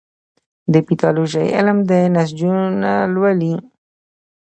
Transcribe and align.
د 0.73 0.75
پیتالوژي 0.87 1.45
علم 1.57 1.77
د 1.89 1.93
نسجونه 2.15 2.91
لولي. 3.13 3.53